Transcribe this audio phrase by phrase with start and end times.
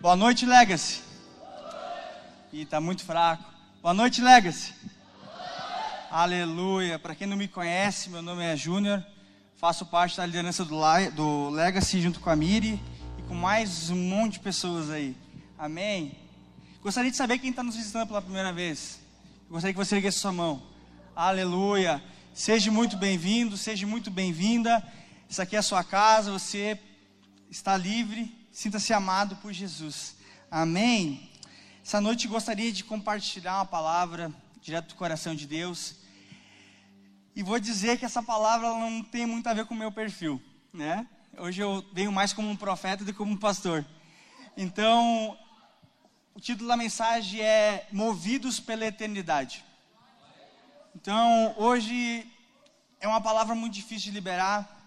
[0.00, 1.00] Boa noite, Legacy.
[2.52, 3.42] Ih, tá muito fraco.
[3.82, 4.72] Boa noite, Legacy.
[6.08, 7.00] Aleluia.
[7.00, 9.04] Para quem não me conhece, meu nome é Júnior.
[9.56, 10.78] Faço parte da liderança do,
[11.16, 12.80] do Legacy junto com a Miri
[13.18, 15.16] e com mais um monte de pessoas aí.
[15.58, 16.16] Amém.
[16.80, 19.00] Gostaria de saber quem está nos visitando pela primeira vez.
[19.50, 20.62] Gostaria que você erguesse sua mão.
[21.14, 22.00] Aleluia.
[22.32, 24.80] Seja muito bem-vindo, seja muito bem-vinda.
[25.28, 26.78] Isso aqui é a sua casa, você
[27.50, 30.16] está livre, sinta-se amado por Jesus.
[30.50, 31.30] Amém.
[31.80, 35.94] Essa noite gostaria de compartilhar uma palavra direto do coração de Deus.
[37.36, 40.42] E vou dizer que essa palavra não tem muito a ver com o meu perfil,
[40.72, 41.06] né?
[41.38, 43.86] Hoje eu venho mais como um profeta do que como um pastor.
[44.56, 45.38] Então,
[46.34, 49.64] o título da mensagem é Movidos pela Eternidade.
[50.96, 52.26] Então, hoje
[53.00, 54.77] é uma palavra muito difícil de liberar,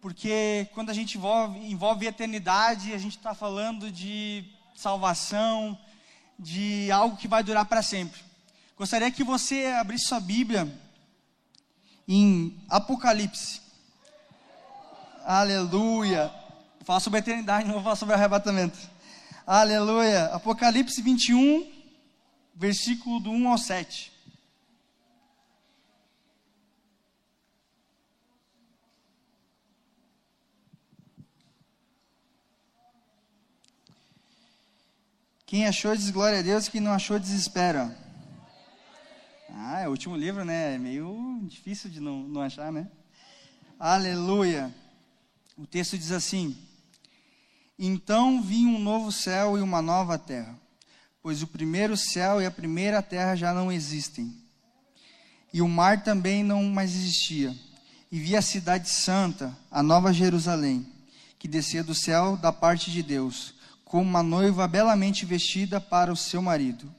[0.00, 5.78] porque quando a gente envolve, envolve eternidade, a gente está falando de salvação,
[6.38, 8.20] de algo que vai durar para sempre.
[8.76, 10.66] Gostaria que você abrisse sua Bíblia
[12.08, 13.60] em Apocalipse.
[15.24, 16.32] Aleluia.
[16.82, 18.78] Fala sobre a eternidade, não vou falar sobre arrebatamento.
[19.46, 20.26] Aleluia.
[20.26, 21.70] Apocalipse 21,
[22.54, 24.10] versículo do 1 ao 7.
[35.50, 37.92] Quem achou diz glória a Deus, quem não achou desespera.
[39.52, 40.76] Ah, é o último livro, né?
[40.76, 42.86] É meio difícil de não, não achar, né?
[43.76, 44.72] Aleluia.
[45.58, 46.56] O texto diz assim:
[47.76, 50.56] Então vi um novo céu e uma nova terra,
[51.20, 54.32] pois o primeiro céu e a primeira terra já não existem,
[55.52, 57.52] e o mar também não mais existia.
[58.08, 60.86] E vi a cidade santa, a nova Jerusalém,
[61.40, 63.58] que descia do céu da parte de Deus
[63.90, 66.94] como uma noiva belamente vestida para o seu marido.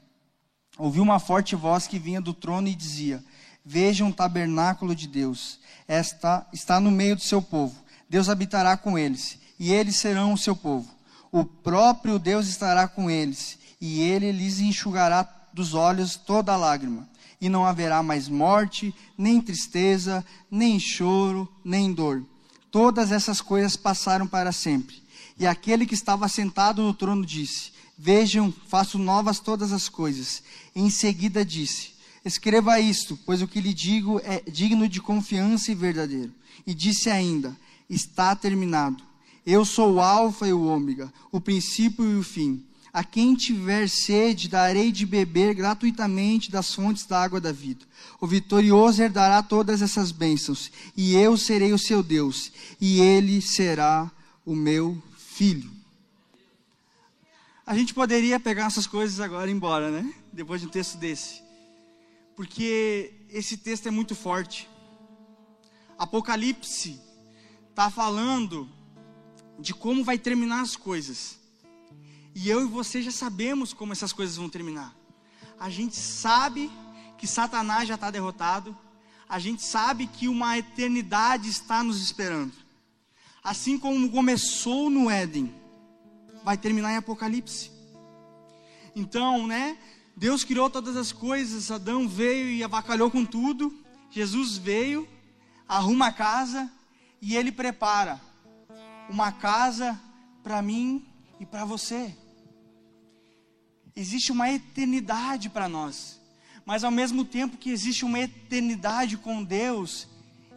[0.78, 3.24] Ouviu uma forte voz que vinha do trono e dizia:
[3.64, 5.58] Vejam um tabernáculo de Deus.
[5.88, 7.82] Esta está no meio do seu povo.
[8.10, 10.94] Deus habitará com eles, e eles serão o seu povo.
[11.32, 17.08] O próprio Deus estará com eles, e ele lhes enxugará dos olhos toda lágrima.
[17.40, 22.26] E não haverá mais morte, nem tristeza, nem choro, nem dor.
[22.70, 25.01] Todas essas coisas passaram para sempre.
[25.42, 30.44] E aquele que estava sentado no trono disse: Vejam, faço novas todas as coisas.
[30.76, 31.94] Em seguida disse:
[32.24, 36.32] Escreva isto, pois o que lhe digo é digno de confiança e verdadeiro.
[36.68, 37.58] E disse ainda:
[37.90, 39.02] Está terminado.
[39.44, 42.64] Eu sou o Alfa e o Ômega, o princípio e o fim.
[42.94, 47.84] A quem tiver sede, darei de beber gratuitamente das fontes da água da vida.
[48.20, 54.12] O vitorioso herdará todas essas bênçãos, e eu serei o seu Deus, e ele será
[54.46, 55.02] o meu
[55.32, 55.72] filho.
[57.66, 60.14] A gente poderia pegar essas coisas agora e ir embora, né?
[60.34, 61.42] Depois de um texto desse.
[62.36, 64.70] Porque esse texto é muito forte.
[65.98, 67.00] Apocalipse
[67.70, 68.70] está falando
[69.58, 71.40] de como vai terminar as coisas.
[72.36, 74.94] E eu e você já sabemos como essas coisas vão terminar.
[75.58, 76.70] A gente sabe
[77.18, 78.78] que Satanás já está derrotado.
[79.30, 82.61] A gente sabe que uma eternidade está nos esperando.
[83.44, 85.54] Assim como começou no Éden,
[86.44, 87.72] vai terminar em Apocalipse.
[88.96, 89.78] Então, né?
[90.16, 93.74] Deus criou todas as coisas, Adão veio e avacalhou com tudo.
[94.12, 95.08] Jesus veio,
[95.68, 96.72] arruma a casa
[97.22, 98.22] e ele prepara
[99.10, 100.00] uma casa
[100.44, 101.06] para mim
[101.40, 102.16] e para você.
[103.96, 106.20] Existe uma eternidade para nós,
[106.66, 110.08] mas ao mesmo tempo que existe uma eternidade com Deus,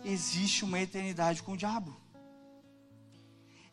[0.04, 2.03] existe uma eternidade com o diabo.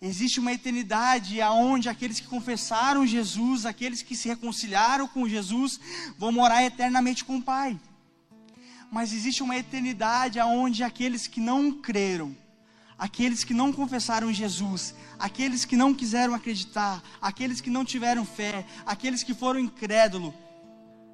[0.04, 5.80] Existe uma eternidade aonde aqueles que confessaram Jesus, aqueles que se reconciliaram com Jesus,
[6.18, 7.80] vão morar eternamente com o Pai.
[8.92, 12.36] Mas existe uma eternidade aonde aqueles que não creram,
[12.98, 18.66] aqueles que não confessaram Jesus, aqueles que não quiseram acreditar, aqueles que não tiveram fé,
[18.84, 20.34] aqueles que foram incrédulos,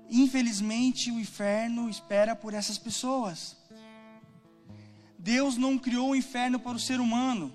[0.10, 3.58] infelizmente o inferno espera por essas pessoas.
[5.20, 7.54] Deus não criou o inferno para o ser humano.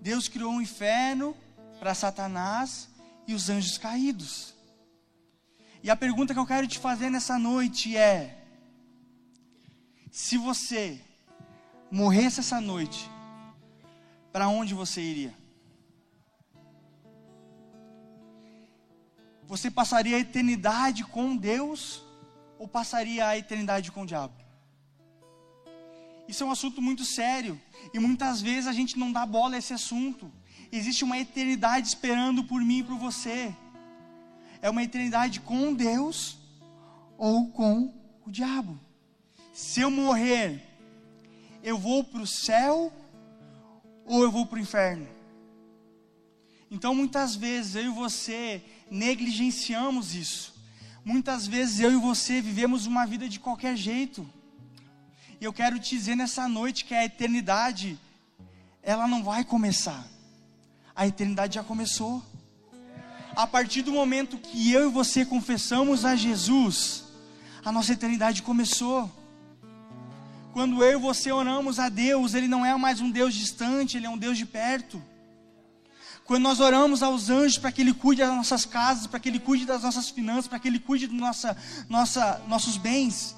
[0.00, 1.36] Deus criou um inferno
[1.78, 2.88] para Satanás
[3.26, 4.54] e os anjos caídos.
[5.82, 8.44] E a pergunta que eu quero te fazer nessa noite é:
[10.10, 11.00] se você
[11.90, 13.08] morresse essa noite,
[14.32, 15.34] para onde você iria?
[19.46, 22.02] Você passaria a eternidade com Deus
[22.58, 24.47] ou passaria a eternidade com o diabo?
[26.28, 27.58] Isso é um assunto muito sério
[27.94, 30.30] e muitas vezes a gente não dá bola a esse assunto.
[30.70, 33.54] Existe uma eternidade esperando por mim e por você.
[34.60, 36.36] É uma eternidade com Deus
[37.16, 37.94] ou com
[38.26, 38.78] o diabo.
[39.54, 40.62] Se eu morrer,
[41.62, 42.92] eu vou para o céu
[44.04, 45.08] ou eu vou para o inferno?
[46.70, 50.54] Então, muitas vezes eu e você negligenciamos isso.
[51.02, 54.28] Muitas vezes eu e você vivemos uma vida de qualquer jeito.
[55.40, 57.96] E eu quero te dizer nessa noite que a eternidade,
[58.82, 60.04] ela não vai começar.
[60.96, 62.24] A eternidade já começou.
[63.36, 67.04] A partir do momento que eu e você confessamos a Jesus,
[67.64, 69.08] a nossa eternidade começou.
[70.52, 74.06] Quando eu e você oramos a Deus, Ele não é mais um Deus distante, Ele
[74.06, 75.00] é um Deus de perto.
[76.24, 79.38] Quando nós oramos aos anjos para que Ele cuide das nossas casas, para que Ele
[79.38, 81.56] cuide das nossas finanças, para que Ele cuide dos nossa,
[81.88, 83.36] nossa, nossos bens,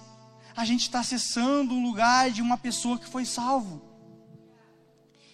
[0.56, 3.82] a gente está acessando um lugar de uma pessoa que foi salvo.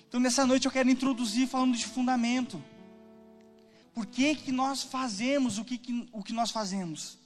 [0.08, 2.62] Então nessa noite eu quero introduzir falando de fundamento.
[3.92, 7.18] Por que, que nós fazemos o que, que, o que nós fazemos?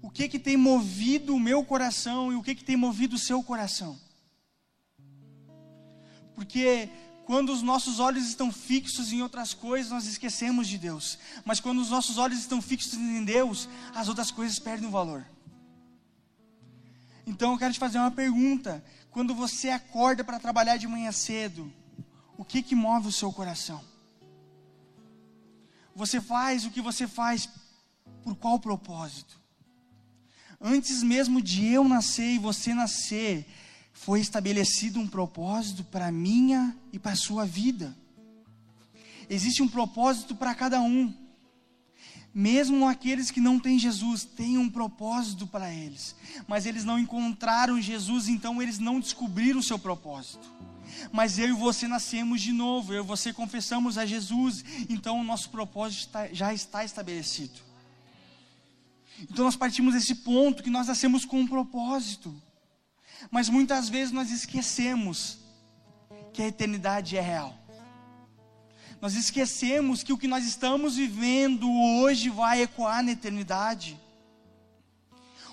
[0.00, 3.18] O que que tem movido o meu coração e o que que tem movido o
[3.18, 3.98] seu coração?
[6.34, 6.88] Porque
[7.26, 11.18] quando os nossos olhos estão fixos em outras coisas, nós esquecemos de Deus.
[11.44, 15.26] Mas quando os nossos olhos estão fixos em Deus, as outras coisas perdem o valor.
[17.28, 18.82] Então eu quero te fazer uma pergunta.
[19.10, 21.70] Quando você acorda para trabalhar de manhã cedo,
[22.38, 23.84] o que que move o seu coração?
[25.94, 27.46] Você faz o que você faz
[28.22, 29.38] por qual propósito?
[30.58, 33.46] Antes mesmo de eu nascer e você nascer,
[33.92, 37.94] foi estabelecido um propósito para minha e para sua vida.
[39.28, 41.12] Existe um propósito para cada um.
[42.38, 46.14] Mesmo aqueles que não têm Jesus, têm um propósito para eles.
[46.46, 50.48] Mas eles não encontraram Jesus, então eles não descobriram o seu propósito.
[51.10, 55.24] Mas eu e você nascemos de novo, eu e você confessamos a Jesus, então o
[55.24, 57.58] nosso propósito já está estabelecido.
[59.22, 62.32] Então nós partimos desse ponto que nós nascemos com um propósito.
[63.32, 65.38] Mas muitas vezes nós esquecemos
[66.32, 67.57] que a eternidade é real.
[69.00, 73.98] Nós esquecemos que o que nós estamos vivendo hoje vai ecoar na eternidade.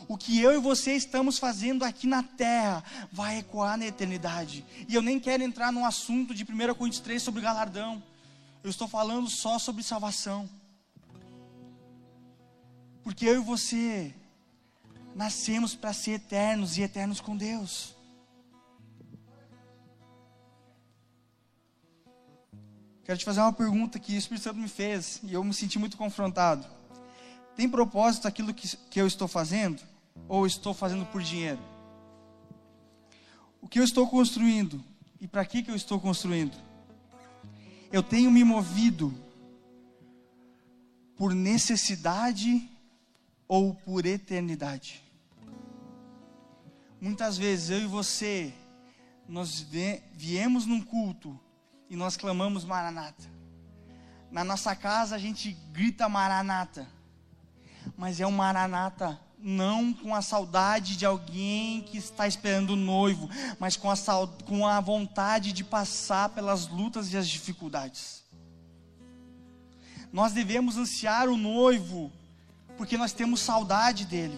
[0.08, 4.66] O que eu e você estamos fazendo aqui na terra vai ecoar na eternidade.
[4.88, 8.02] E eu nem quero entrar no assunto de 1 Coríntios 3 sobre galardão.
[8.64, 10.50] Eu estou falando só sobre salvação.
[13.04, 14.14] Porque eu e você
[15.16, 17.95] nascemos para ser eternos e eternos com Deus.
[23.06, 25.78] Quero te fazer uma pergunta que o Espírito Santo me fez e eu me senti
[25.78, 26.66] muito confrontado.
[27.56, 29.80] Tem propósito aquilo que, que eu estou fazendo?
[30.28, 31.60] Ou estou fazendo por dinheiro?
[33.62, 34.84] O que eu estou construindo?
[35.22, 36.58] E para que, que eu estou construindo?
[37.92, 39.14] Eu tenho me movido
[41.16, 42.68] por necessidade
[43.48, 45.04] ou por eternidade?
[47.00, 48.52] Muitas vezes eu e você,
[49.30, 49.64] nós
[50.16, 51.40] viemos num culto
[51.96, 53.24] e nós clamamos Maranata.
[54.30, 56.86] Na nossa casa a gente grita Maranata,
[57.98, 63.30] mas é um Maranata não com a saudade de alguém que está esperando o noivo,
[63.60, 63.96] mas com a,
[64.46, 68.26] com a vontade de passar pelas lutas e as dificuldades.
[70.12, 72.12] Nós devemos ansiar o noivo,
[72.76, 74.38] porque nós temos saudade dele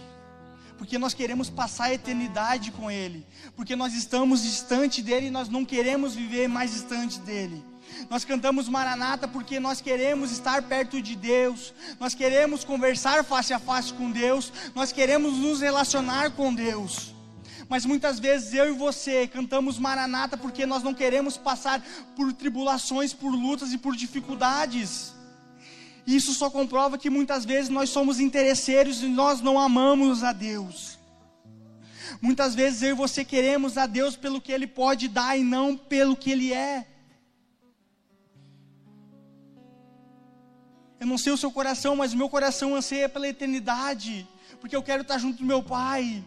[0.77, 5.50] porque nós queremos passar a eternidade com Ele, porque nós estamos distante dele e nós
[5.50, 7.63] não queremos viver mais distante dele.
[8.10, 13.60] Nós cantamos Maranata porque nós queremos estar perto de Deus, nós queremos conversar face a
[13.60, 17.13] face com Deus, nós queremos nos relacionar com Deus.
[17.69, 21.84] Mas muitas vezes eu e você cantamos Maranata porque nós não queremos passar
[22.15, 25.17] por tribulações, por lutas e por dificuldades.
[26.08, 30.98] Isso só comprova que muitas vezes nós somos interesseiros e nós não amamos a Deus.
[32.22, 35.76] Muitas vezes eu e você queremos a Deus pelo que Ele pode dar e não
[35.76, 36.88] pelo que Ele é.
[40.98, 44.26] Eu não sei o seu coração, mas o meu coração anseia pela eternidade,
[44.62, 46.24] porque eu quero estar junto do meu Pai,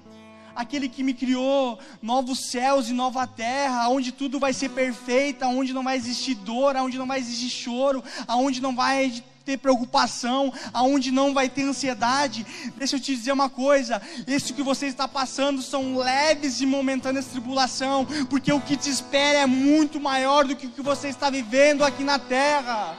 [0.55, 5.73] aquele que me criou, novos céus e nova terra, onde tudo vai ser perfeito, onde
[5.73, 11.11] não vai existir dor, onde não vai existir choro, onde não vai ter preocupação, aonde
[11.11, 12.47] não vai ter ansiedade.
[12.77, 17.27] Deixa eu te dizer uma coisa: isso que você está passando são leves e momentâneas
[17.27, 21.31] tribulação, porque o que te espera é muito maior do que o que você está
[21.31, 22.97] vivendo aqui na terra.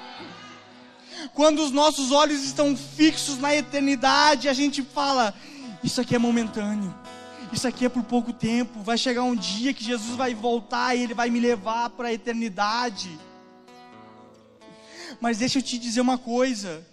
[1.33, 5.33] Quando os nossos olhos estão fixos na eternidade, a gente fala:
[5.81, 6.93] isso aqui é momentâneo.
[7.53, 8.81] Isso aqui é por pouco tempo.
[8.81, 12.13] Vai chegar um dia que Jesus vai voltar e Ele vai me levar para a
[12.13, 13.09] eternidade.
[15.21, 16.83] Mas deixa eu te dizer uma coisa: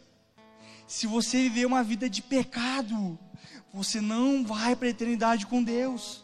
[0.86, 3.18] Se você viver uma vida de pecado,
[3.72, 6.22] você não vai para a eternidade com Deus.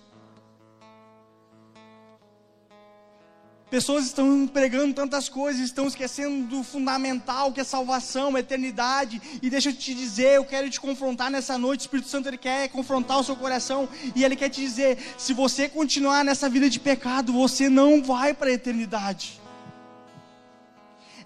[3.71, 9.21] Pessoas estão pregando tantas coisas, estão esquecendo do fundamental que é salvação, eternidade.
[9.43, 11.81] E deixa eu te dizer, eu quero te confrontar nessa noite.
[11.81, 15.33] O Espírito Santo ele quer confrontar o seu coração e ele quer te dizer: se
[15.33, 19.44] você continuar nessa vida de pecado, você não vai para a eternidade.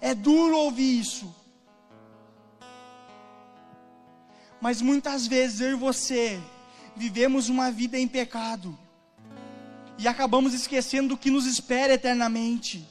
[0.01, 1.33] É duro ouvir isso.
[4.61, 6.41] Mas muitas vezes eu e você
[6.95, 8.77] vivemos uma vida em pecado
[9.97, 12.87] e acabamos esquecendo do que nos espera eternamente.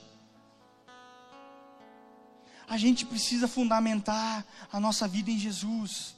[2.68, 6.14] A gente precisa fundamentar a nossa vida em Jesus.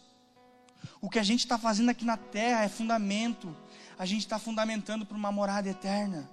[1.00, 3.56] O que a gente está fazendo aqui na terra é fundamento.
[3.98, 6.28] A gente está fundamentando para uma morada eterna.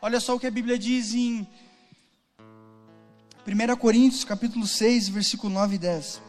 [0.00, 1.46] Olha só o que a Bíblia diz em
[3.46, 6.22] 1 Coríntios capítulo 6, versículo 9 e 10.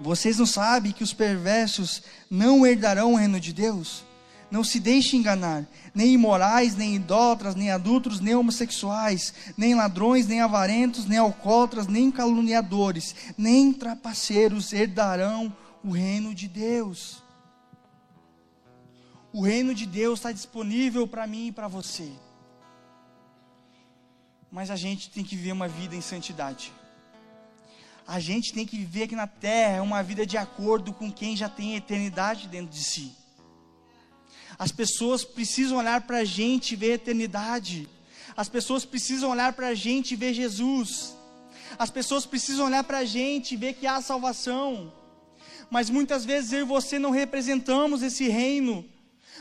[0.00, 4.02] Vocês não sabem que os perversos não herdarão o reino de Deus?
[4.50, 10.40] Não se deixe enganar, nem imorais, nem idólatras, nem adultos, nem homossexuais, nem ladrões, nem
[10.40, 15.54] avarentos, nem alcoólatras, nem caluniadores, nem trapaceiros herdarão
[15.84, 17.22] o reino de Deus.
[19.30, 22.10] O reino de Deus está disponível para mim e para você.
[24.54, 26.72] Mas a gente tem que viver uma vida em santidade.
[28.06, 31.48] A gente tem que viver aqui na terra uma vida de acordo com quem já
[31.48, 33.16] tem a eternidade dentro de si.
[34.56, 37.88] As pessoas precisam olhar para a gente e ver a eternidade.
[38.36, 41.16] As pessoas precisam olhar para a gente e ver Jesus.
[41.76, 44.92] As pessoas precisam olhar para a gente e ver que há salvação.
[45.68, 48.84] Mas muitas vezes eu e você não representamos esse reino.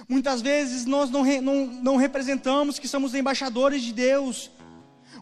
[0.09, 4.49] Muitas vezes nós não, não, não representamos que somos embaixadores de Deus.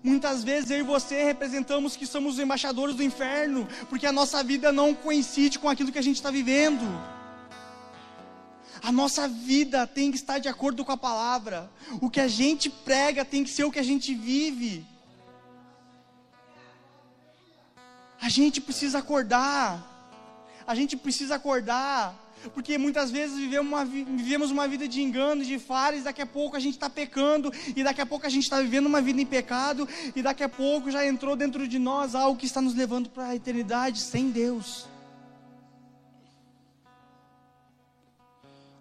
[0.03, 4.71] Muitas vezes eu e você representamos que somos embaixadores do inferno, porque a nossa vida
[4.71, 6.85] não coincide com aquilo que a gente está vivendo.
[8.81, 11.69] A nossa vida tem que estar de acordo com a palavra.
[12.01, 14.83] O que a gente prega tem que ser o que a gente vive.
[18.19, 19.87] A gente precisa acordar.
[20.65, 22.15] A gente precisa acordar.
[22.53, 26.57] Porque muitas vezes vivemos uma, vivemos uma vida de engano, de falhas, daqui a pouco
[26.57, 29.25] a gente está pecando, e daqui a pouco a gente está vivendo uma vida em
[29.25, 33.09] pecado, e daqui a pouco já entrou dentro de nós algo que está nos levando
[33.09, 34.87] para a eternidade sem Deus.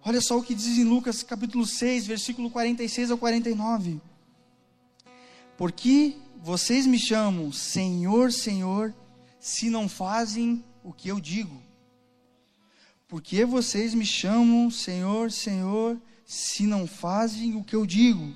[0.02, 4.00] Olha só o que diz em Lucas capítulo 6, versículo 46 ao 49.
[5.58, 8.94] Porque vocês me chamam Senhor, Senhor,
[9.38, 11.62] se não fazem o que eu digo.
[13.10, 18.32] Porque vocês me chamam Senhor, Senhor, se não fazem o que eu digo.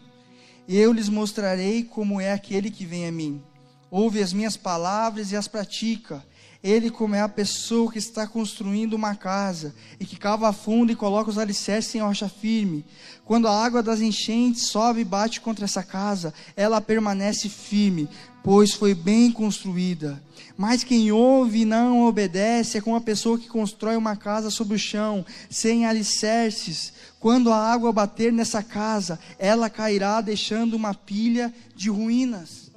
[0.69, 3.41] Eu lhes mostrarei como é aquele que vem a mim.
[3.89, 6.25] Ouve as minhas palavras e as pratica
[6.65, 10.97] ele, como é a pessoa que está construindo uma casa e que cava fundo e
[10.97, 12.87] coloca os alicerces em rocha firme.
[13.23, 18.09] Quando a água das enchentes sobe e bate contra essa casa, ela permanece firme,
[18.45, 20.23] pois foi bem construída.
[20.55, 24.77] Mas quem ouve e não obedece é como a pessoa que constrói uma casa sobre
[24.77, 26.93] o chão, sem alicerces.
[27.19, 32.71] Quando a água bater nessa casa, ela cairá, deixando uma pilha de ruínas.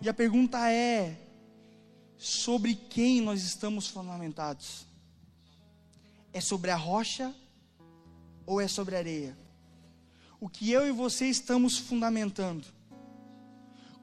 [0.00, 1.18] E a pergunta é:
[2.16, 4.86] sobre quem nós estamos fundamentados?
[6.32, 7.34] É sobre a rocha
[8.46, 9.36] ou é sobre a areia?
[10.38, 12.75] O que eu e você estamos fundamentando?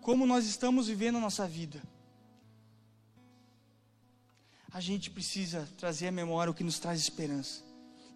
[0.03, 1.81] Como nós estamos vivendo a nossa vida?
[4.69, 7.63] A gente precisa trazer à memória o que nos traz esperança.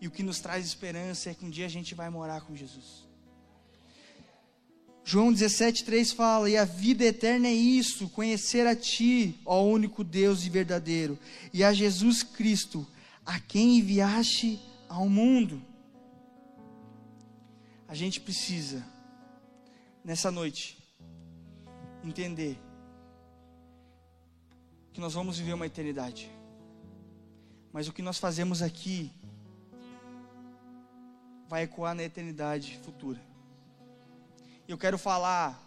[0.02, 2.54] E o que nos traz esperança é que um dia a gente vai morar com
[2.54, 3.08] Jesus.
[5.06, 10.46] João 17,3 fala: E a vida eterna é isso, conhecer a Ti, ó único Deus
[10.46, 11.18] e verdadeiro,
[11.54, 12.86] e a Jesus Cristo,
[13.26, 15.62] a quem enviaste ao mundo.
[17.88, 18.86] A gente precisa,
[20.04, 20.78] nessa noite,
[22.10, 22.60] entender
[24.94, 26.32] que nós vamos viver uma eternidade,
[27.72, 29.12] mas o que nós fazemos aqui
[31.48, 33.28] vai ecoar na eternidade futura
[34.68, 35.64] eu quero falar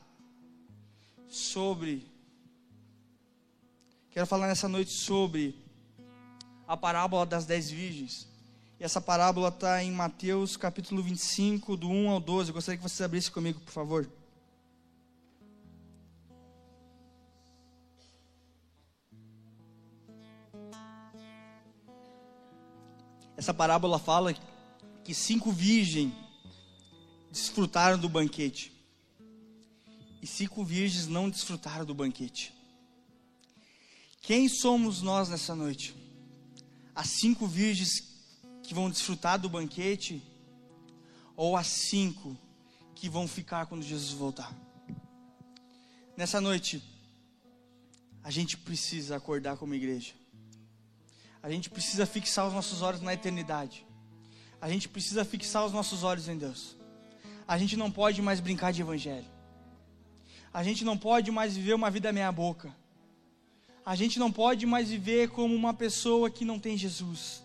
[1.26, 2.06] sobre.
[4.11, 5.59] Quero falar nessa noite sobre
[6.68, 8.28] a parábola das dez virgens.
[8.78, 12.50] E essa parábola está em Mateus capítulo 25, do 1 ao 12.
[12.50, 14.11] Eu gostaria que você abrisse comigo, por favor.
[23.40, 24.35] Essa parábola fala
[25.02, 26.12] que cinco virgens
[27.32, 28.70] desfrutaram do banquete
[30.20, 32.52] e cinco virgens não desfrutaram do banquete.
[34.20, 35.94] Quem somos nós nessa noite?
[36.94, 38.12] As cinco virgens
[38.62, 40.23] que vão desfrutar do banquete
[41.35, 42.37] ou as cinco
[42.94, 44.54] que vão ficar quando Jesus voltar?
[46.14, 46.82] Nessa noite,
[48.23, 50.19] a gente precisa acordar como igreja.
[51.42, 53.87] A gente precisa fixar os nossos olhos na eternidade.
[54.61, 56.76] A gente precisa fixar os nossos olhos em Deus.
[57.49, 59.26] A gente não pode mais brincar de evangelho.
[60.52, 62.75] A gente não pode mais viver uma vida meia boca.
[63.85, 67.42] A gente não pode mais viver como uma pessoa que não tem Jesus.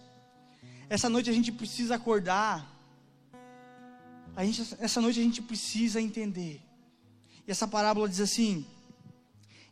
[0.90, 2.70] Essa noite a gente precisa acordar.
[4.36, 6.62] A gente, essa noite a gente precisa entender.
[7.48, 8.66] E essa parábola diz assim: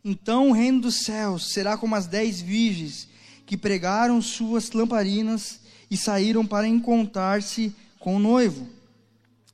[0.02, 3.08] Então o reino dos céus será como as dez virgens
[3.46, 5.60] que pregaram suas lamparinas
[5.90, 8.68] e saíram para encontrar-se com o noivo.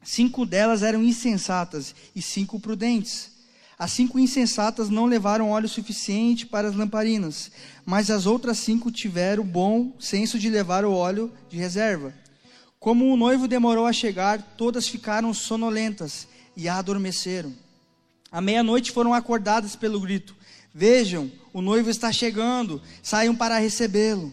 [0.03, 3.31] Cinco delas eram insensatas e cinco prudentes.
[3.79, 7.51] As cinco insensatas não levaram óleo suficiente para as lamparinas,
[7.85, 12.13] mas as outras cinco tiveram bom senso de levar o óleo de reserva.
[12.79, 17.55] Como o noivo demorou a chegar, todas ficaram sonolentas e adormeceram.
[18.31, 20.35] À meia-noite foram acordadas pelo grito:
[20.75, 24.33] Vejam, o noivo está chegando, saiam para recebê-lo.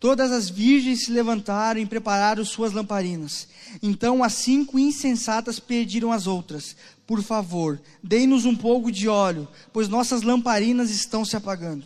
[0.00, 3.48] Todas as virgens se levantaram e prepararam suas lamparinas.
[3.82, 9.88] Então as cinco insensatas pediram às outras: Por favor, dê-nos um pouco de óleo, pois
[9.88, 11.84] nossas lamparinas estão se apagando.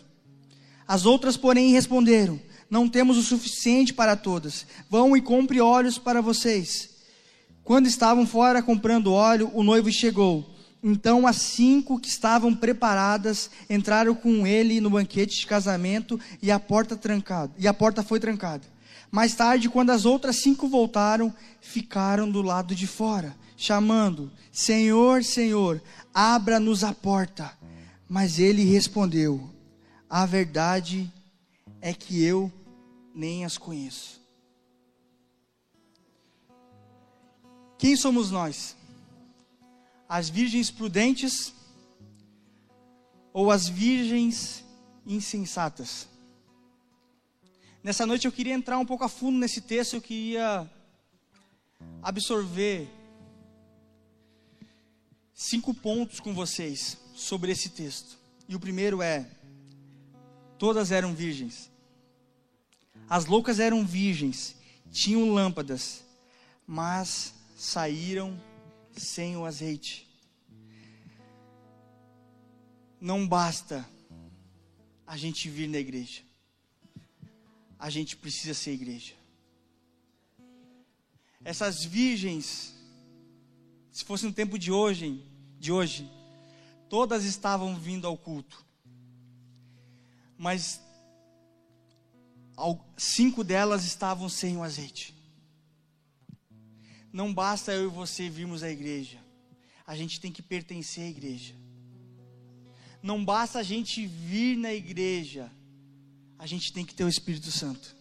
[0.87, 2.39] As outras, porém, responderam:
[2.69, 4.65] Não temos o suficiente para todas.
[4.89, 6.89] Vão e compre óleos para vocês.
[7.63, 10.52] Quando estavam fora comprando óleo, o noivo chegou.
[10.83, 16.59] Então as cinco que estavam preparadas entraram com ele no banquete de casamento e a
[16.59, 18.67] porta trancada, e a porta foi trancada.
[19.09, 25.81] Mais tarde, quando as outras cinco voltaram, ficaram do lado de fora, chamando: Senhor, Senhor,
[26.13, 27.53] abra-nos a porta.
[28.09, 29.49] Mas ele respondeu:
[30.09, 31.09] A verdade
[31.79, 32.51] é que eu
[33.15, 34.19] nem as conheço.
[37.77, 38.75] Quem somos nós?
[40.13, 41.51] As virgens prudentes
[43.33, 44.63] ou as virgens
[45.07, 46.07] insensatas?
[47.83, 50.69] Nessa noite eu queria entrar um pouco a fundo nesse texto, eu queria
[51.99, 52.87] absorver
[55.33, 58.15] cinco pontos com vocês sobre esse texto.
[58.47, 59.27] E o primeiro é:
[60.59, 61.71] todas eram virgens.
[63.09, 64.55] As loucas eram virgens,
[64.91, 66.03] tinham lâmpadas,
[66.67, 68.39] mas saíram
[68.95, 70.07] sem o azeite.
[72.99, 73.87] Não basta
[75.05, 76.21] a gente vir na igreja.
[77.77, 79.13] A gente precisa ser igreja.
[81.43, 82.73] Essas virgens,
[83.91, 85.21] se fosse no tempo de hoje,
[85.59, 86.09] de hoje,
[86.89, 88.65] todas estavam vindo ao culto.
[90.37, 90.81] Mas
[92.97, 95.12] cinco delas estavam sem o azeite.
[97.13, 99.19] Não basta eu e você virmos à igreja.
[99.85, 101.53] A gente tem que pertencer à igreja.
[103.03, 105.51] Não basta a gente vir na igreja.
[106.39, 107.95] A gente tem que ter o Espírito Santo.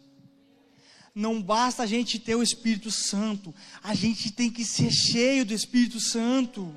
[1.14, 3.54] Não basta a gente ter o Espírito Santo.
[3.82, 6.74] A gente tem que ser cheio do Espírito Santo.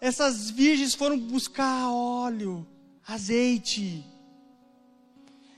[0.00, 2.64] Essas virgens foram buscar óleo,
[3.04, 4.04] azeite.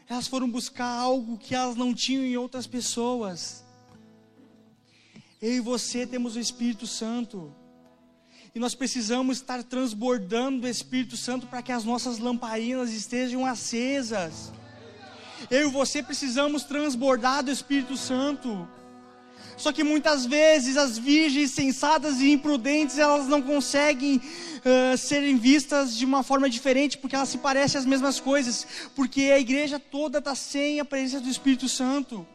[0.08, 3.65] Elas foram buscar algo que elas não tinham em outras pessoas.
[5.40, 7.54] Eu e você temos o Espírito Santo.
[8.54, 14.50] E nós precisamos estar transbordando do Espírito Santo para que as nossas lamparinas estejam acesas.
[15.50, 18.66] Eu e você precisamos transbordar do Espírito Santo.
[19.58, 25.94] Só que muitas vezes as virgens sensatas e imprudentes elas não conseguem uh, serem vistas
[25.94, 30.18] de uma forma diferente, porque elas se parecem as mesmas coisas, porque a igreja toda
[30.18, 32.26] está sem a presença do Espírito Santo.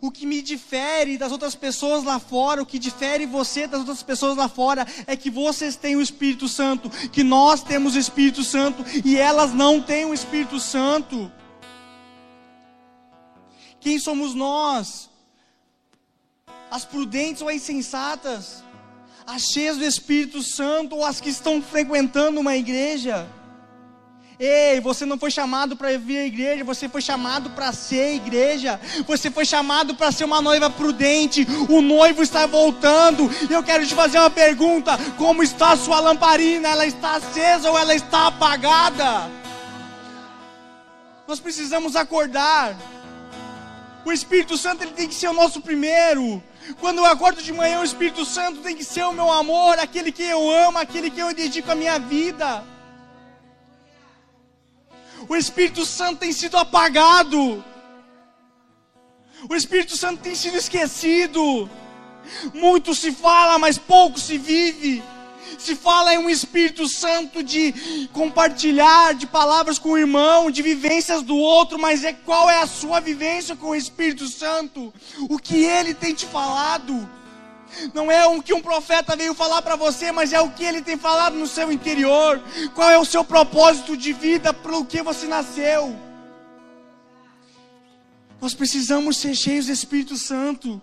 [0.00, 4.02] O que me difere das outras pessoas lá fora, o que difere você das outras
[4.02, 8.44] pessoas lá fora, é que vocês têm o Espírito Santo, que nós temos o Espírito
[8.44, 11.30] Santo e elas não têm o Espírito Santo.
[13.80, 15.08] Quem somos nós?
[16.70, 18.64] As prudentes ou as insensatas?
[19.26, 23.28] As cheias do Espírito Santo ou as que estão frequentando uma igreja?
[24.38, 28.78] Ei, você não foi chamado para vir à igreja, você foi chamado para ser igreja.
[29.06, 31.46] Você foi chamado para ser uma noiva prudente.
[31.70, 33.30] O noivo está voltando.
[33.50, 36.68] Eu quero te fazer uma pergunta: como está a sua lamparina?
[36.68, 39.30] Ela está acesa ou ela está apagada?
[41.26, 42.76] Nós precisamos acordar.
[44.04, 46.42] O Espírito Santo ele tem que ser o nosso primeiro.
[46.78, 50.12] Quando eu acordo de manhã, o Espírito Santo tem que ser o meu amor, aquele
[50.12, 52.62] que eu amo, aquele que eu dedico a minha vida.
[55.28, 57.64] O Espírito Santo tem sido apagado.
[59.48, 61.68] O Espírito Santo tem sido esquecido.
[62.52, 65.02] Muito se fala, mas pouco se vive.
[65.58, 71.22] Se fala em um Espírito Santo de compartilhar de palavras com o irmão, de vivências
[71.22, 74.92] do outro, mas é qual é a sua vivência com o Espírito Santo?
[75.28, 77.08] O que ele tem te falado?
[77.92, 80.82] Não é o que um profeta veio falar para você, mas é o que ele
[80.82, 82.42] tem falado no seu interior.
[82.74, 85.96] Qual é o seu propósito de vida, para o que você nasceu?
[88.40, 90.80] Nós precisamos ser cheios do Espírito Santo.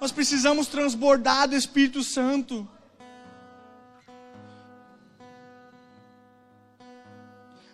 [0.00, 2.68] Nós precisamos transbordar do Espírito Santo.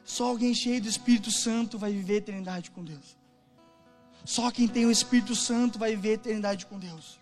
[0.05, 3.17] Só alguém cheio do Espírito Santo vai viver eternidade com Deus.
[4.25, 7.19] Só quem tem o Espírito Santo vai viver eternidade com Deus.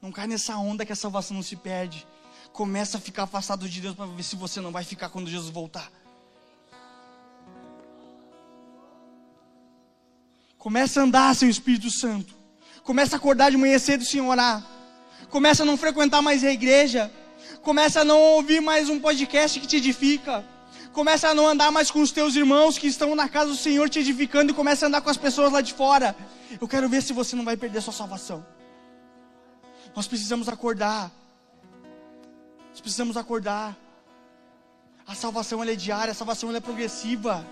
[0.00, 2.06] Não cai nessa onda que a salvação não se perde.
[2.52, 5.50] Começa a ficar afastado de Deus para ver se você não vai ficar quando Jesus
[5.50, 5.90] voltar.
[10.56, 12.34] Começa a andar sem o Espírito Santo.
[12.82, 14.64] Começa a acordar de manhã cedo sem orar.
[15.28, 17.10] Começa a não frequentar mais a igreja.
[17.62, 20.44] Começa a não ouvir mais um podcast que te edifica.
[20.92, 23.88] Começa a não andar mais com os teus irmãos que estão na casa do Senhor
[23.88, 26.16] te edificando e começa a andar com as pessoas lá de fora.
[26.60, 28.44] Eu quero ver se você não vai perder sua salvação.
[29.94, 31.10] Nós precisamos acordar.
[32.70, 33.76] Nós precisamos acordar.
[35.06, 37.44] A salvação é diária, a salvação é progressiva.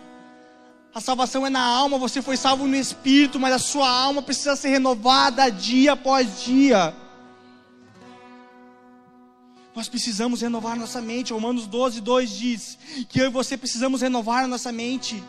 [0.95, 4.57] A salvação é na alma, você foi salvo no espírito, mas a sua alma precisa
[4.57, 6.95] ser renovada dia após dia.
[9.75, 11.33] Nós precisamos renovar nossa mente.
[11.33, 15.23] Romanos 12, 2 diz que eu e você precisamos renovar nossa mente.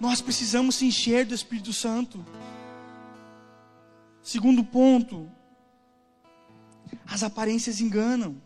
[0.00, 2.24] Nós precisamos se encher do Espírito Santo.
[4.22, 5.30] Segundo ponto,
[7.06, 8.36] as aparências enganam.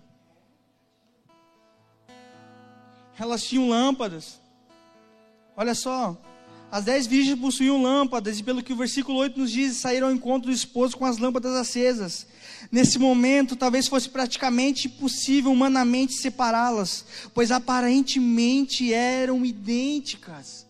[3.18, 4.40] Elas tinham lâmpadas.
[5.56, 6.16] Olha só,
[6.70, 10.12] as dez virgens possuíam lâmpadas, e pelo que o versículo 8 nos diz, saíram ao
[10.12, 12.26] encontro do esposo com as lâmpadas acesas.
[12.70, 20.66] Nesse momento, talvez fosse praticamente impossível humanamente separá-las, pois aparentemente eram idênticas.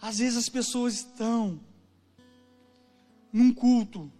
[0.00, 1.60] Às vezes as pessoas estão
[3.32, 4.10] num culto,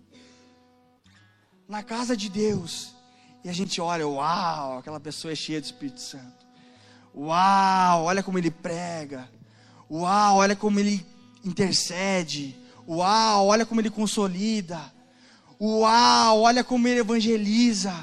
[1.69, 2.95] na casa de Deus,
[3.45, 6.47] e a gente olha, uau, aquela pessoa é cheia do Espírito Santo.
[7.15, 9.29] Uau, olha como ele prega.
[9.91, 11.05] Uau, olha como ele
[11.45, 12.57] intercede.
[12.89, 14.81] Uau, olha como ele consolida.
[15.61, 17.95] Uau, olha como ele evangeliza.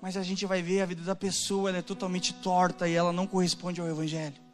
[0.00, 3.12] Mas a gente vai ver a vida da pessoa, ela é totalmente torta e ela
[3.12, 4.49] não corresponde ao evangelho.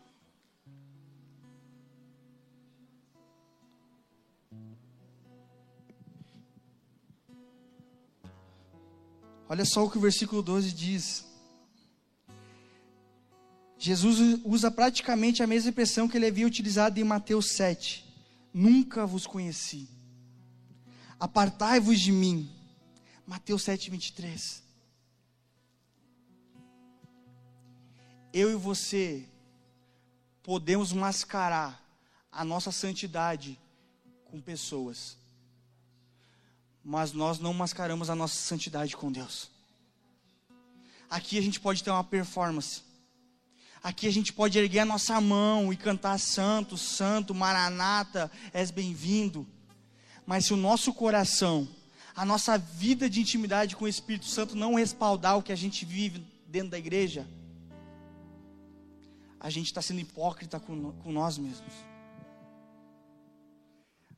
[9.49, 11.25] Olha só o que o versículo 12 diz.
[13.79, 18.05] Jesus usa praticamente a mesma expressão que ele havia utilizado em Mateus 7.
[18.53, 19.89] Nunca vos conheci.
[21.21, 22.51] Apartai-vos de mim.
[23.27, 24.63] Mateus 7, 23.
[28.33, 29.29] Eu e você
[30.43, 31.83] podemos mascarar
[32.31, 33.59] a nossa santidade
[34.25, 35.17] com pessoas
[36.87, 39.51] mas nós não mascaramos a nossa santidade com Deus.
[41.11, 42.81] Aqui a gente pode ter uma performance.
[43.83, 49.45] Aqui a gente pode erguer a nossa mão e cantar santo, santo, maranata, és bem-vindo.
[50.25, 51.69] Mas se o nosso coração,
[52.15, 55.85] a nossa vida de intimidade com o Espírito Santo não respaldar o que a gente
[55.85, 57.27] vive dentro da igreja,
[59.41, 61.96] a gente está sendo hipócrita com, com nós mesmos.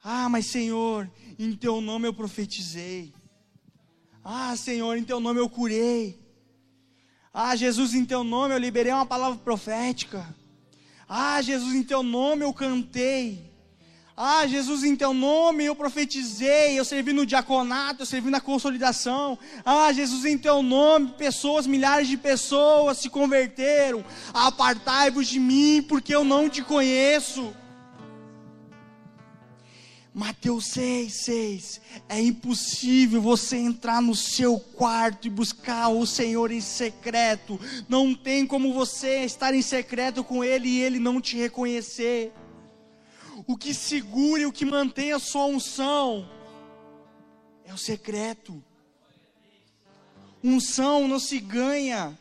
[0.03, 3.13] Ah, mas Senhor, em teu nome eu profetizei.
[4.25, 6.19] Ah, Senhor, em teu nome eu curei.
[7.33, 10.27] Ah, Jesus, em teu nome eu liberei uma palavra profética.
[11.09, 13.49] Ah, Jesus, em teu nome eu cantei.
[14.21, 19.39] Ah, Jesus, em teu nome eu profetizei, eu servi no diaconato, eu servi na consolidação.
[19.65, 24.05] Ah, Jesus, em teu nome, pessoas, milhares de pessoas se converteram.
[24.35, 27.55] Apartai-vos de mim, porque eu não te conheço.
[30.19, 31.81] Mateus 6, 6.
[32.09, 37.57] É impossível você entrar no seu quarto e buscar o Senhor em secreto.
[37.89, 42.33] Não tem como você estar em secreto com Ele e Ele não te reconhecer.
[43.47, 46.29] O que segura e o que mantém a sua unção
[47.65, 48.61] é o secreto.
[50.43, 52.19] Unção não se ganha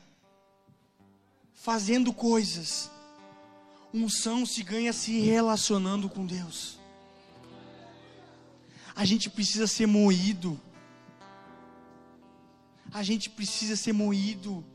[1.52, 2.92] fazendo coisas.
[3.92, 6.77] Unção se ganha se relacionando com Deus
[8.98, 10.60] a gente precisa ser moído.
[12.92, 14.66] a gente precisa ser moído,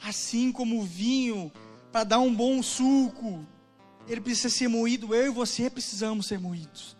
[0.00, 1.50] assim como o vinho,
[1.90, 3.44] para dar um bom suco,
[4.06, 6.96] ele precisa ser moído, eu e você precisamos ser moídos.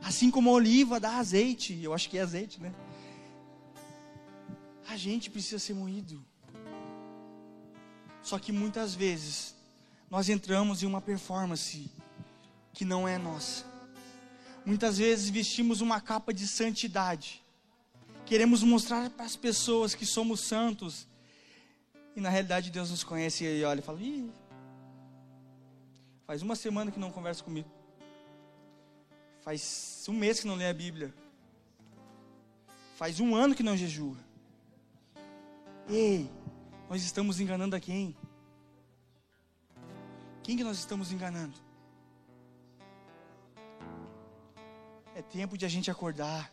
[0.00, 2.72] Assim como a oliva dá azeite, eu acho que é azeite, né?
[4.86, 6.24] A gente precisa ser moído.
[8.22, 9.56] Só que muitas vezes
[10.08, 11.90] nós entramos em uma performance
[12.72, 13.67] que não é nossa.
[14.68, 17.42] Muitas vezes vestimos uma capa de santidade.
[18.26, 21.08] Queremos mostrar para as pessoas que somos santos.
[22.14, 24.30] E na realidade Deus nos conhece e olha e fala: Ih,
[26.26, 27.66] faz uma semana que não conversa comigo.
[29.40, 31.14] Faz um mês que não lê a Bíblia.
[32.98, 34.18] Faz um ano que não jejua.
[35.88, 36.30] Ei,
[36.90, 38.14] nós estamos enganando a quem?
[40.42, 41.67] Quem que nós estamos enganando?
[45.18, 46.48] É tempo de a gente acordar.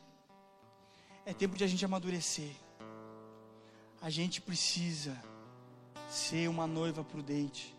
[1.23, 2.49] É tempo de a gente amadurecer.
[4.01, 5.15] A gente precisa
[6.09, 7.75] ser uma noiva prudente.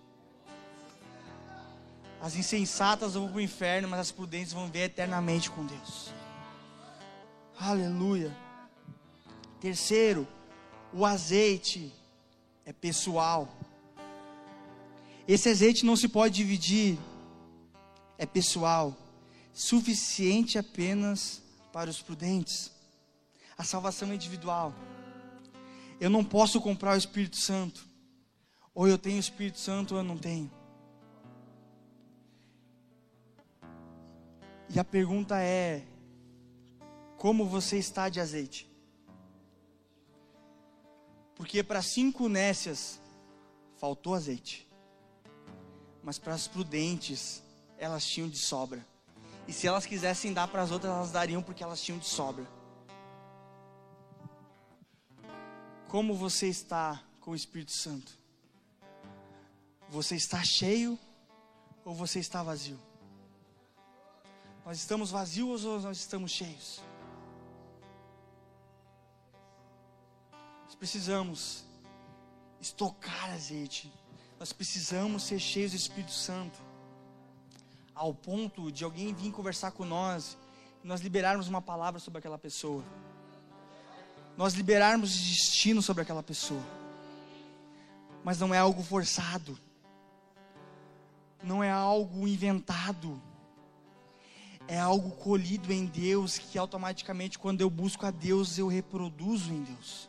[2.20, 6.12] As insensatas vão para o inferno, mas as prudentes vão ver eternamente com Deus.
[7.58, 8.32] Aleluia.
[9.60, 10.24] Terceiro,
[10.92, 11.92] o azeite
[12.64, 13.48] é pessoal.
[15.26, 16.96] Esse azeite não se pode dividir,
[18.16, 18.96] é pessoal,
[19.56, 21.42] suficiente apenas
[21.72, 22.70] para os prudentes.
[23.56, 24.74] A salvação é individual.
[25.98, 27.82] Eu não posso comprar o Espírito Santo.
[28.74, 30.50] Ou eu tenho o Espírito Santo ou eu não tenho.
[34.68, 35.86] E a pergunta é:
[37.16, 38.70] como você está de azeite?
[41.34, 43.00] Porque para cinco nécias
[43.78, 44.68] faltou azeite,
[46.02, 47.42] mas para as prudentes
[47.78, 48.84] elas tinham de sobra.
[49.46, 52.46] E se elas quisessem dar para as outras, elas dariam porque elas tinham de sobra.
[55.88, 58.12] Como você está com o Espírito Santo?
[59.88, 60.98] Você está cheio
[61.84, 62.78] ou você está vazio?
[64.64, 66.82] Nós estamos vazios ou nós estamos cheios?
[70.64, 71.64] Nós precisamos
[72.60, 73.92] estocar azeite.
[74.40, 76.58] Nós precisamos ser cheios do Espírito Santo.
[77.96, 80.38] Ao ponto de alguém vir conversar com nós
[80.84, 82.84] e nós liberarmos uma palavra sobre aquela pessoa.
[84.36, 86.62] Nós liberarmos destino sobre aquela pessoa.
[88.22, 89.58] Mas não é algo forçado.
[91.42, 93.20] Não é algo inventado
[94.68, 99.62] é algo colhido em Deus que automaticamente, quando eu busco a Deus, eu reproduzo em
[99.62, 100.08] Deus.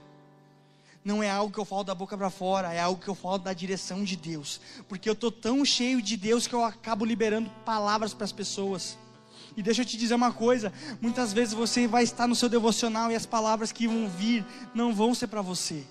[1.07, 3.37] Não é algo que eu falo da boca para fora, é algo que eu falo
[3.37, 7.49] da direção de Deus, porque eu estou tão cheio de Deus que eu acabo liberando
[7.63, 8.97] palavras para as pessoas.
[9.55, 13.09] E deixa eu te dizer uma coisa: muitas vezes você vai estar no seu devocional
[13.09, 15.87] e as palavras que vão vir não vão ser para você,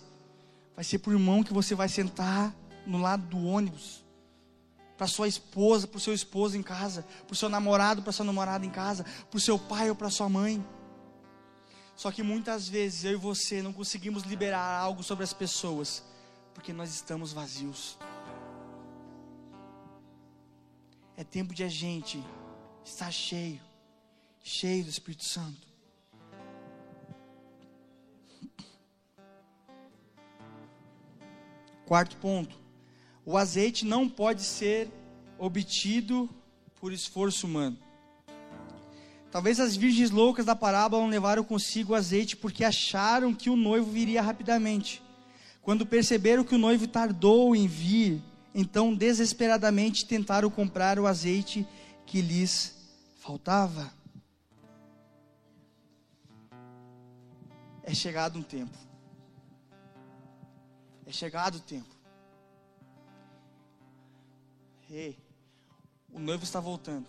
[0.74, 2.55] vai ser para o irmão que você vai sentar
[2.87, 4.05] no lado do ônibus
[4.98, 8.26] para sua esposa, para o seu esposo em casa, para o seu namorado, para sua
[8.26, 10.62] namorada em casa, para o seu pai ou para sua mãe.
[11.96, 16.04] Só que muitas vezes eu e você não conseguimos liberar algo sobre as pessoas,
[16.54, 17.98] porque nós estamos vazios.
[21.16, 22.22] É tempo de a gente
[22.85, 23.61] estar cheio,
[24.42, 25.66] cheio do Espírito Santo.
[31.87, 32.66] Quarto ponto
[33.26, 34.88] o azeite não pode ser
[35.37, 36.30] obtido
[36.76, 37.76] por esforço humano.
[39.30, 43.56] Talvez as virgens loucas da parábola não levaram consigo o azeite porque acharam que o
[43.56, 45.02] noivo viria rapidamente.
[45.60, 48.22] Quando perceberam que o noivo tardou em vir,
[48.54, 51.66] então desesperadamente tentaram comprar o azeite
[52.06, 52.74] que lhes
[53.18, 53.92] faltava.
[57.82, 58.76] É chegado um tempo.
[61.04, 61.96] É chegado o tempo
[64.90, 65.18] Ei,
[66.12, 67.06] o noivo está voltando.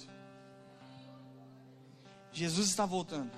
[2.37, 3.31] Jesus está voltando.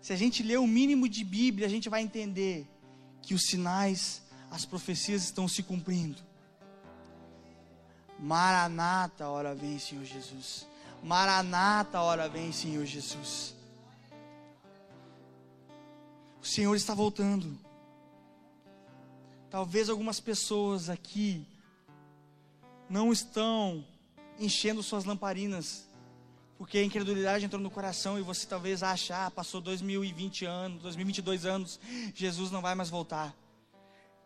[0.00, 2.64] Se a gente ler o mínimo de Bíblia, a gente vai entender
[3.20, 6.22] que os sinais, as profecias estão se cumprindo.
[8.16, 10.68] Maranata, hora vem, Senhor Jesus.
[11.02, 13.56] Maranata, hora vem, Senhor Jesus.
[16.40, 17.58] O Senhor está voltando.
[19.50, 21.44] Talvez algumas pessoas aqui
[22.88, 23.84] não estão
[24.38, 25.89] enchendo suas lamparinas,
[26.60, 31.46] porque a incredulidade entrou no coração e você talvez ache, ah, passou 2020 anos, 2022
[31.46, 31.80] anos,
[32.14, 33.34] Jesus não vai mais voltar.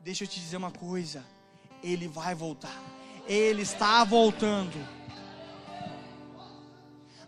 [0.01, 1.25] Deixa eu te dizer uma coisa,
[1.81, 2.77] ele vai voltar.
[3.29, 4.77] Ele está voltando.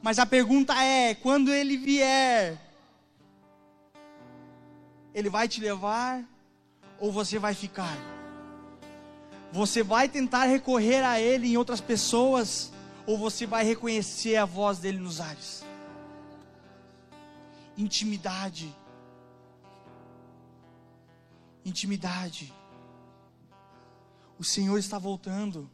[0.03, 2.61] Mas a pergunta é, quando ele vier,
[5.14, 6.25] Ele vai te levar
[6.99, 7.97] ou você vai ficar?
[9.53, 12.73] Você vai tentar recorrer a Ele em outras pessoas
[13.07, 15.64] ou você vai reconhecer a voz dele nos ares?
[17.77, 18.75] Intimidade.
[21.64, 22.53] Intimidade.
[24.38, 25.71] O Senhor está voltando.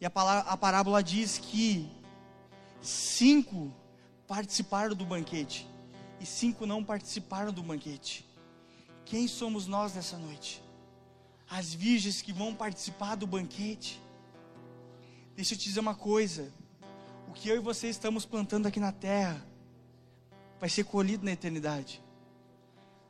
[0.00, 1.88] E a, palavra, a parábola diz que
[2.80, 3.72] cinco
[4.26, 5.68] participaram do banquete
[6.18, 8.24] e cinco não participaram do banquete.
[9.04, 10.62] Quem somos nós nessa noite?
[11.50, 14.00] As virgens que vão participar do banquete.
[15.34, 16.52] Deixa eu te dizer uma coisa:
[17.32, 19.42] o que eu e você estamos plantando aqui na terra
[20.60, 22.02] vai ser colhido na eternidade.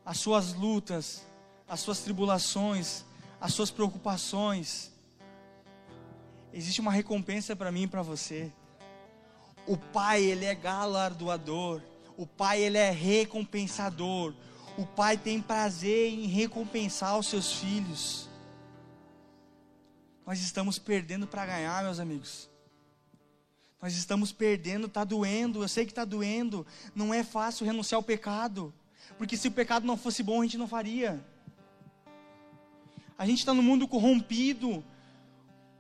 [0.05, 1.25] As suas lutas,
[1.69, 3.05] as suas tribulações,
[3.41, 4.93] as suas preocupações,
[6.53, 8.53] existe uma recompensa para mim e para você.
[9.67, 11.83] O Pai, ele é galardoador.
[12.17, 14.33] O Pai, ele é recompensador.
[14.79, 18.29] O Pai tem prazer em recompensar os seus filhos.
[20.25, 22.52] Nós estamos perdendo para ganhar, meus amigos.
[23.83, 25.63] Nós estamos perdendo, está doendo.
[25.63, 26.65] Eu sei que está doendo.
[26.95, 28.73] Não é fácil renunciar ao pecado.
[29.19, 31.23] Porque se o pecado não fosse bom, a gente não faria.
[33.19, 34.85] A gente está no mundo corrompido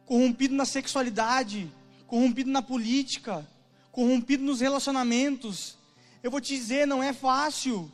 [0.05, 1.73] corrompido na sexualidade,
[2.07, 3.49] corrompido na política,
[3.91, 5.79] corrompido nos relacionamentos.
[6.23, 7.91] Eu vou te dizer, não é fácil.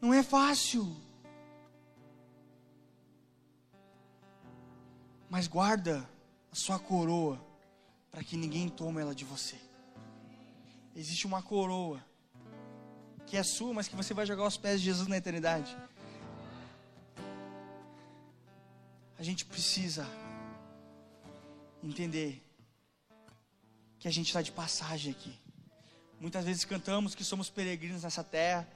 [0.00, 0.94] Não é fácil.
[5.28, 6.08] Mas guarda
[6.52, 7.40] a sua coroa
[8.12, 9.56] para que ninguém tome ela de você.
[10.94, 12.04] Existe uma coroa
[13.26, 15.74] que é sua, mas que você vai jogar aos pés de Jesus na eternidade.
[19.18, 20.06] A gente precisa
[21.82, 22.46] entender
[23.98, 25.32] que a gente está de passagem aqui.
[26.20, 28.68] Muitas vezes cantamos que somos peregrinos nessa terra,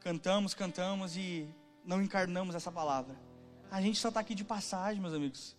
[0.00, 1.48] cantamos, cantamos e
[1.84, 3.16] não encarnamos essa palavra.
[3.70, 5.56] A gente só está aqui de passagem, meus amigos.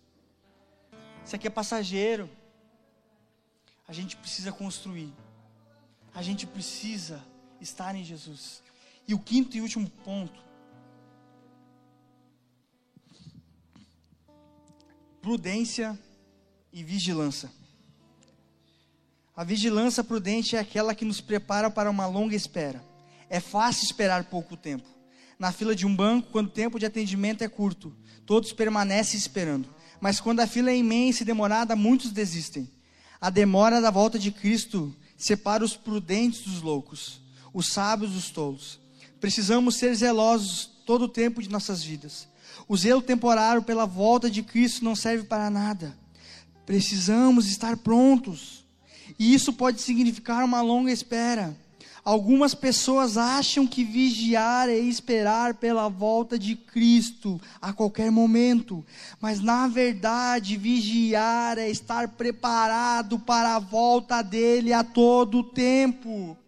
[1.24, 2.30] Isso aqui é passageiro.
[3.88, 5.12] A gente precisa construir.
[6.14, 7.22] A gente precisa
[7.60, 8.62] estar em Jesus.
[9.06, 10.44] E o quinto e último ponto.
[15.20, 15.98] Prudência
[16.72, 17.50] e vigilância.
[19.36, 22.82] A vigilância prudente é aquela que nos prepara para uma longa espera.
[23.28, 24.88] É fácil esperar pouco tempo.
[25.38, 27.94] Na fila de um banco, quando o tempo de atendimento é curto,
[28.24, 29.68] todos permanecem esperando.
[30.00, 32.70] Mas quando a fila é imensa e demorada, muitos desistem.
[33.20, 37.20] A demora da volta de Cristo separa os prudentes dos loucos,
[37.52, 38.78] os sábios dos tolos.
[39.20, 42.28] Precisamos ser zelosos todo o tempo de nossas vidas.
[42.68, 45.96] O zelo temporário pela volta de Cristo não serve para nada.
[46.64, 48.64] Precisamos estar prontos.
[49.18, 51.56] E isso pode significar uma longa espera.
[52.06, 58.86] Algumas pessoas acham que vigiar é esperar pela volta de Cristo a qualquer momento,
[59.20, 66.38] mas na verdade, vigiar é estar preparado para a volta dele a todo tempo.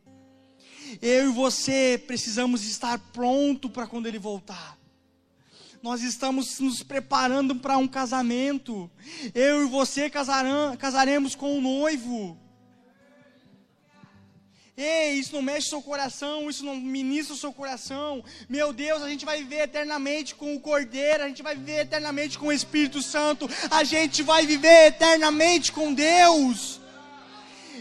[1.02, 4.78] Eu e você precisamos estar pronto para quando ele voltar
[5.80, 8.90] nós estamos nos preparando para um casamento.
[9.32, 12.36] Eu e você casarão, casaremos com o um noivo.
[14.80, 18.22] Ei, isso não mexe seu coração, isso não ministra o seu coração.
[18.48, 22.38] Meu Deus, a gente vai viver eternamente com o Cordeiro, a gente vai viver eternamente
[22.38, 26.80] com o Espírito Santo, a gente vai viver eternamente com Deus.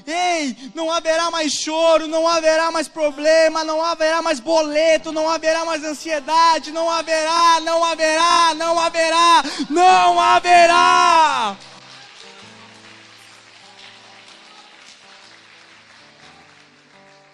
[0.08, 5.66] Ei, não haverá mais choro, não haverá mais problema, não haverá mais boleto, não haverá
[5.66, 11.58] mais ansiedade, não haverá, não haverá, não haverá, não haverá.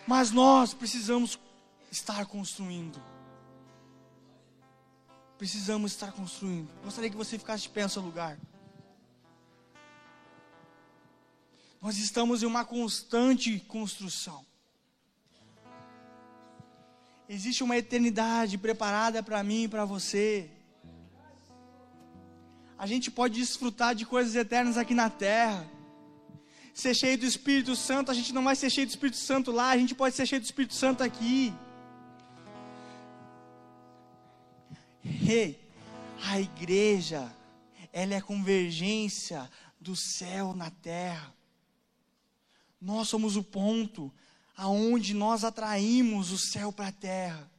[0.08, 1.39] Mas nós precisamos
[1.92, 3.02] estar construindo.
[5.38, 6.70] Precisamos estar construindo.
[6.84, 8.38] Gostaria que você ficasse de pé no seu lugar.
[11.82, 14.46] Nós estamos em uma constante construção.
[17.27, 20.50] Existe uma eternidade preparada para mim e para você.
[22.77, 25.69] A gente pode desfrutar de coisas eternas aqui na terra.
[26.74, 29.69] Ser cheio do Espírito Santo, a gente não vai ser cheio do Espírito Santo lá,
[29.69, 31.54] a gente pode ser cheio do Espírito Santo aqui.
[35.06, 35.60] Hey,
[36.26, 37.32] a igreja,
[37.92, 39.50] ela é a convergência
[39.80, 41.34] do céu na terra.
[42.82, 44.12] Nós somos o ponto
[44.58, 47.52] aonde nós atraímos o céu para a terra.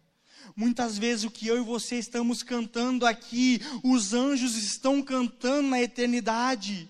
[0.57, 5.81] Muitas vezes o que eu e você estamos cantando aqui, os anjos estão cantando na
[5.81, 6.89] eternidade.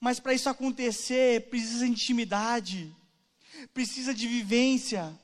[0.00, 2.96] Mas para isso acontecer, precisa de intimidade,
[3.74, 5.14] precisa de vivência,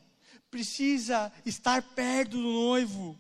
[0.51, 3.19] precisa estar perto do noivo.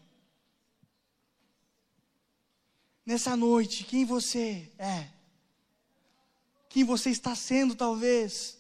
[3.07, 5.09] Nessa noite, quem você é?
[6.69, 8.59] Quem você está sendo, talvez?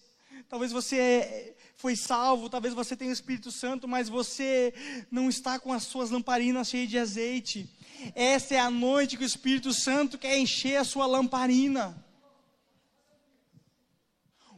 [0.48, 4.72] Talvez você foi salvo, talvez você tenha o Espírito Santo, mas você
[5.10, 7.68] não está com as suas lamparinas cheias de azeite.
[8.14, 12.05] Essa é a noite que o Espírito Santo quer encher a sua lamparina.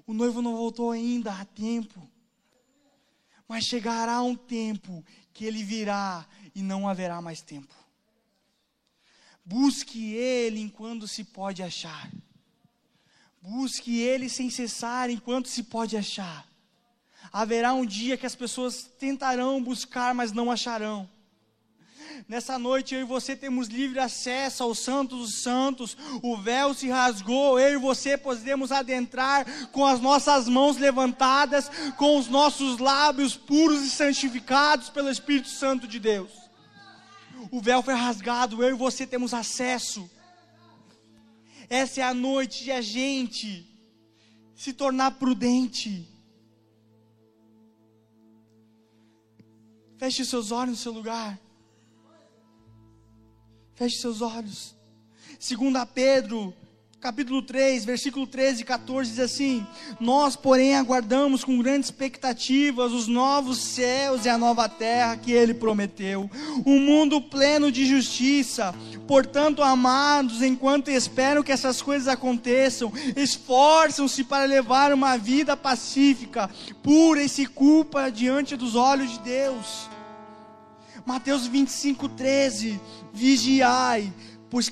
[0.09, 2.11] O noivo não voltou ainda há tempo.
[3.47, 5.05] Mas chegará um tempo
[5.35, 7.75] que ele virá e não haverá mais tempo.
[9.45, 12.11] Busque ele enquanto se pode achar.
[13.43, 16.49] Busque ele sem cessar enquanto se pode achar.
[17.31, 21.07] Haverá um dia que as pessoas tentarão buscar, mas não acharão.
[22.27, 25.97] Nessa noite eu e você temos livre acesso ao Santos dos Santos.
[26.23, 32.19] O véu se rasgou, eu e você podemos adentrar com as nossas mãos levantadas, com
[32.19, 36.31] os nossos lábios puros e santificados pelo Espírito Santo de Deus.
[37.51, 40.11] O véu foi rasgado, eu e você temos acesso.
[41.71, 43.67] Essa é a noite de a gente
[44.57, 46.09] se tornar prudente.
[49.99, 51.39] Feche seus olhos no seu lugar.
[53.79, 54.75] Feche seus olhos.
[55.39, 56.53] Segunda Pedro,
[57.01, 59.65] capítulo 3, versículo 13 e 14 diz assim:
[60.01, 65.55] Nós, porém, aguardamos com grandes expectativas os novos céus e a nova terra que ele
[65.55, 66.29] prometeu,
[66.67, 68.75] um mundo pleno de justiça.
[69.07, 76.51] Portanto, amados, enquanto esperam que essas coisas aconteçam, esforçam-se para levar uma vida pacífica,
[76.83, 79.89] pura e sem culpa diante dos olhos de Deus.
[81.09, 82.79] Mateus 25, 13:
[83.15, 84.13] Vigiai,
[84.51, 84.71] pois,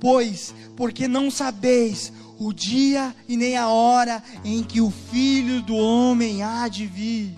[0.00, 5.76] pois, porque não sabeis o dia e nem a hora em que o filho do
[5.76, 7.36] homem há de vir.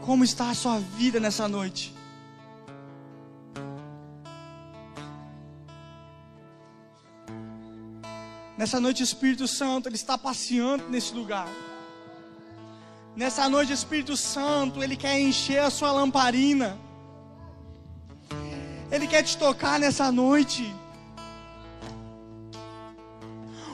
[0.00, 1.94] Como está a sua vida nessa noite?
[8.58, 11.46] Nessa noite, o Espírito Santo ele está passeando nesse lugar.
[13.16, 16.78] Nessa noite, Espírito Santo, Ele quer encher a sua lamparina.
[18.92, 20.70] Ele quer te tocar nessa noite.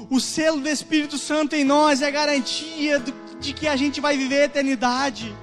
[0.09, 3.03] O selo do Espírito Santo em nós é garantia
[3.41, 5.37] de que a gente vai viver a eternidade.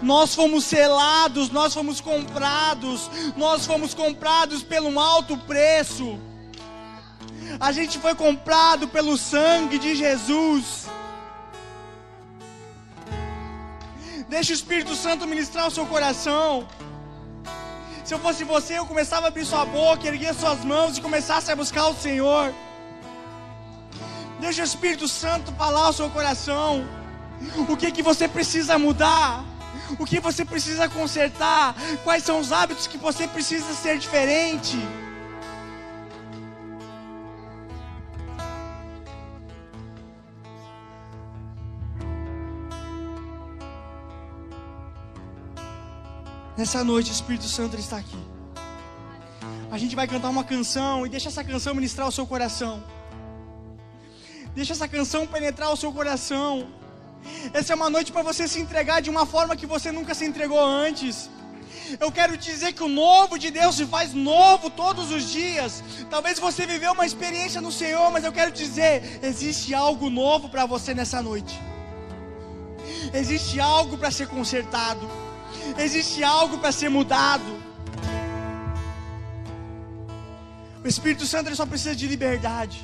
[0.00, 6.18] Nós fomos selados, nós fomos comprados, nós fomos comprados pelo um alto preço.
[7.60, 10.87] A gente foi comprado pelo sangue de Jesus.
[14.28, 16.68] Deixa o Espírito Santo ministrar o seu coração.
[18.04, 21.50] Se eu fosse você, eu começava a abrir sua boca, erguer suas mãos e começasse
[21.50, 22.52] a buscar o Senhor.
[24.38, 26.86] Deixa o Espírito Santo falar ao seu coração.
[27.68, 29.44] O que que você precisa mudar?
[29.98, 31.74] O que você precisa consertar?
[32.04, 34.76] Quais são os hábitos que você precisa ser diferente?
[46.58, 48.18] Nessa noite, o Espírito Santo ele está aqui.
[49.70, 52.82] A gente vai cantar uma canção e deixa essa canção ministrar o seu coração.
[54.56, 56.66] Deixa essa canção penetrar o seu coração.
[57.52, 60.24] Essa é uma noite para você se entregar de uma forma que você nunca se
[60.24, 61.30] entregou antes.
[62.00, 65.84] Eu quero dizer que o novo de Deus se faz novo todos os dias.
[66.10, 70.66] Talvez você viveu uma experiência no Senhor, mas eu quero dizer, existe algo novo para
[70.66, 71.56] você nessa noite.
[73.14, 75.08] Existe algo para ser consertado
[75.76, 77.68] existe algo para ser mudado.
[80.84, 82.82] O Espírito Santo ele só precisa de liberdade.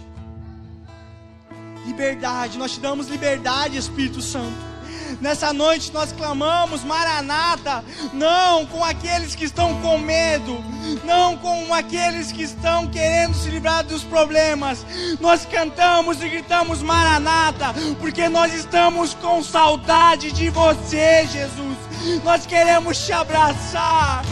[1.86, 4.73] Liberdade, nós te damos liberdade, Espírito Santo.
[5.20, 10.62] Nessa noite nós clamamos Maranata, não com aqueles que estão com medo,
[11.04, 14.84] não com aqueles que estão querendo se livrar dos problemas.
[15.20, 21.78] Nós cantamos e gritamos Maranata, porque nós estamos com saudade de você, Jesus.
[22.22, 24.22] Nós queremos te abraçar,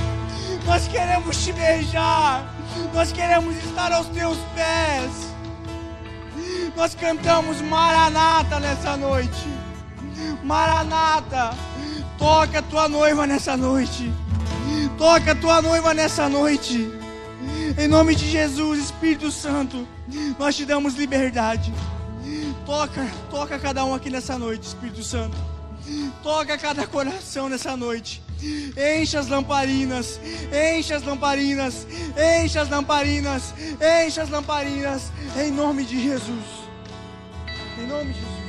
[0.66, 2.55] nós queremos te beijar,
[2.93, 5.33] nós queremos estar aos teus pés.
[6.76, 9.62] Nós cantamos Maranata nessa noite.
[10.43, 11.57] Maranata,
[12.18, 14.12] toca a tua noiva nessa noite.
[14.99, 16.90] Toca a tua noiva nessa noite.
[17.78, 19.86] Em nome de Jesus, Espírito Santo,
[20.38, 21.72] nós te damos liberdade.
[22.66, 25.36] Toca, toca cada um aqui nessa noite, Espírito Santo.
[26.22, 28.22] Toca cada coração nessa noite.
[28.76, 30.20] Enche as lamparinas,
[30.53, 31.86] enche as lamparinas,
[32.43, 33.55] enche as lamparinas,
[34.05, 36.45] enche as lamparinas, em nome de Jesus.
[37.78, 38.41] Em nome de Jesus.